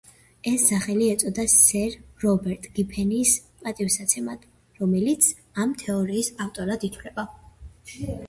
[0.51, 3.33] ეს სახელი ეწოდა სერ რობერტ გიფენის
[3.65, 5.27] პატივსაცემად, რომელიც
[5.65, 7.27] ამ თეორიის ავტორად ითვლება.